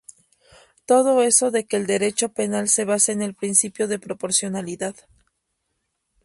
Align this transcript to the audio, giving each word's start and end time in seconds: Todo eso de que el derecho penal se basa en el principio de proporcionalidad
Todo 0.89 1.21
eso 1.21 1.51
de 1.51 1.67
que 1.67 1.77
el 1.77 1.85
derecho 1.85 2.29
penal 2.29 2.69
se 2.69 2.85
basa 2.85 3.11
en 3.11 3.21
el 3.21 3.35
principio 3.35 3.87
de 3.87 3.99
proporcionalidad 3.99 4.95